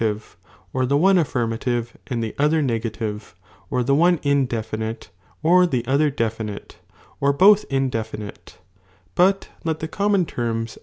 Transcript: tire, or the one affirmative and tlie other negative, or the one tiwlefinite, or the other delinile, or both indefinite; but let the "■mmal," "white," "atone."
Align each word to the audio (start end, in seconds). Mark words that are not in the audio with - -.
tire, 0.01 0.17
or 0.73 0.83
the 0.87 0.97
one 0.97 1.19
affirmative 1.19 1.95
and 2.07 2.23
tlie 2.23 2.33
other 2.39 2.59
negative, 2.63 3.35
or 3.69 3.83
the 3.83 3.93
one 3.93 4.17
tiwlefinite, 4.17 5.09
or 5.43 5.67
the 5.67 5.85
other 5.85 6.09
delinile, 6.09 6.71
or 7.19 7.31
both 7.31 7.65
indefinite; 7.69 8.57
but 9.13 9.49
let 9.63 9.79
the 9.79 9.87
"■mmal," 9.87 10.13
"white," 10.21 10.31
"atone." 10.31 10.67